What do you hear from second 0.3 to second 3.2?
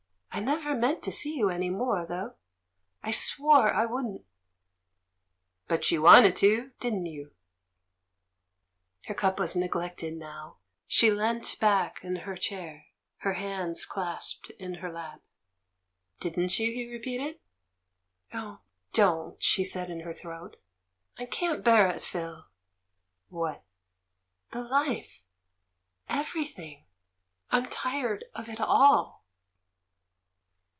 I never meant to see you any more, though; I